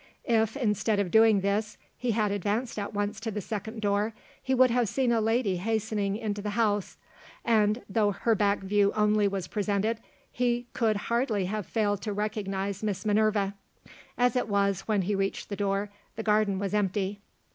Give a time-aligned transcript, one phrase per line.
[0.25, 4.55] If, instead of doing this, he had advanced at once to the second door, he
[4.55, 6.97] would have seen a lady hastening into the house;
[7.45, 9.99] and, though her back view only was presented,
[10.31, 13.53] he could hardly have failed to recognize Miss Minerva.
[14.17, 17.21] As it was, when he reached the door, the garden was empty.